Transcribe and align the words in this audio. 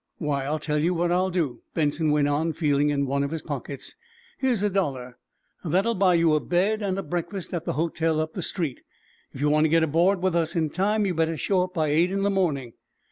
"Why, 0.17 0.45
I'll 0.45 0.57
tell 0.57 0.79
you 0.79 0.95
what 0.95 1.11
I'll 1.11 1.29
do," 1.29 1.61
Benson 1.75 2.09
went 2.09 2.27
on, 2.27 2.53
feeling 2.53 2.89
in 2.89 3.05
one 3.05 3.21
of 3.23 3.29
his 3.29 3.43
pockets. 3.43 3.93
"Here's 4.39 4.63
a 4.63 4.69
dollar. 4.71 5.19
That'll 5.63 5.93
buy 5.93 6.15
you 6.15 6.33
a 6.33 6.39
bed 6.39 6.81
and 6.81 6.97
a 6.97 7.03
breakfast 7.03 7.53
at 7.53 7.65
the 7.65 7.73
hotel 7.73 8.19
up 8.19 8.33
the 8.33 8.41
street. 8.41 8.81
If 9.31 9.41
you 9.41 9.49
want 9.51 9.65
to 9.65 9.69
get 9.69 9.83
aboard 9.83 10.23
with 10.23 10.35
us 10.35 10.55
in 10.55 10.71
time, 10.71 11.05
you'd 11.05 11.17
better 11.17 11.37
show 11.37 11.61
up 11.65 11.75
by 11.75 11.89
eight 11.89 12.09
in 12.11 12.23
the 12.23 12.31
morning." 12.31 12.73